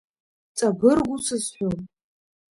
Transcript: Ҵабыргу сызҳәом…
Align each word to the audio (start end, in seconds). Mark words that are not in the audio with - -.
Ҵабыргу 0.57 1.17
сызҳәом… 1.25 1.77